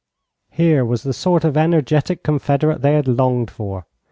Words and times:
Here 0.49 0.83
was 0.83 1.03
the 1.03 1.13
sort 1.13 1.43
of 1.43 1.55
energetic 1.55 2.23
confederate 2.23 2.81
they 2.81 2.93
had 2.95 3.07
longed 3.07 3.51
for. 3.51 3.85